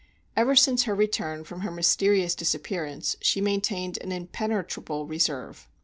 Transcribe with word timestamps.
Ever 0.35 0.55
since 0.55 0.85
her 0.85 0.95
return 0.95 1.43
from 1.43 1.59
her 1.59 1.69
mysterious 1.69 2.33
disappearance 2.33 3.17
she 3.21 3.39
maintained 3.39 3.99
an 4.01 4.11
impenetrable 4.11 5.05
reserve. 5.05 5.67